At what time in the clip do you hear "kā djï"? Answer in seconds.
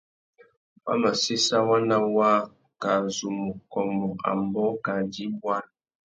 4.85-5.25